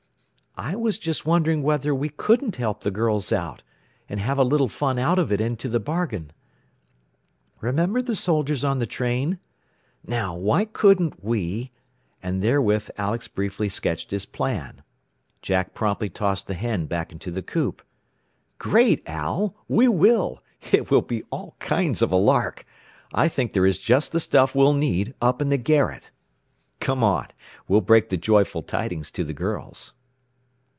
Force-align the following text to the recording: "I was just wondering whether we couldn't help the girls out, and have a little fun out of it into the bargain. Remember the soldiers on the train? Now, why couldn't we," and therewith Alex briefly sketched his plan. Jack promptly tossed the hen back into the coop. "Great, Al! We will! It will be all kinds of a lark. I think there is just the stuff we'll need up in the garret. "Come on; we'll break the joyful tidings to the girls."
"I 0.57 0.75
was 0.75 0.99
just 0.99 1.25
wondering 1.25 1.63
whether 1.63 1.95
we 1.95 2.09
couldn't 2.09 2.57
help 2.57 2.81
the 2.81 2.91
girls 2.91 3.31
out, 3.31 3.63
and 4.09 4.19
have 4.19 4.37
a 4.37 4.43
little 4.43 4.67
fun 4.67 4.99
out 4.99 5.17
of 5.17 5.31
it 5.31 5.39
into 5.39 5.69
the 5.69 5.79
bargain. 5.79 6.31
Remember 7.61 8.01
the 8.01 8.17
soldiers 8.17 8.65
on 8.65 8.77
the 8.77 8.85
train? 8.85 9.39
Now, 10.05 10.35
why 10.35 10.65
couldn't 10.65 11.23
we," 11.23 11.71
and 12.21 12.43
therewith 12.43 12.89
Alex 12.97 13.29
briefly 13.29 13.69
sketched 13.69 14.11
his 14.11 14.25
plan. 14.25 14.83
Jack 15.41 15.73
promptly 15.73 16.09
tossed 16.09 16.47
the 16.47 16.53
hen 16.53 16.85
back 16.85 17.13
into 17.13 17.31
the 17.31 17.41
coop. 17.41 17.81
"Great, 18.59 19.01
Al! 19.07 19.55
We 19.69 19.87
will! 19.87 20.43
It 20.73 20.91
will 20.91 21.01
be 21.01 21.23
all 21.31 21.55
kinds 21.59 22.01
of 22.01 22.11
a 22.11 22.17
lark. 22.17 22.67
I 23.13 23.29
think 23.29 23.53
there 23.53 23.65
is 23.65 23.79
just 23.79 24.11
the 24.11 24.19
stuff 24.19 24.53
we'll 24.53 24.73
need 24.73 25.15
up 25.21 25.41
in 25.41 25.47
the 25.47 25.57
garret. 25.57 26.11
"Come 26.81 27.05
on; 27.05 27.29
we'll 27.69 27.81
break 27.81 28.09
the 28.09 28.17
joyful 28.17 28.61
tidings 28.61 29.11
to 29.11 29.23
the 29.23 29.33
girls." 29.33 29.93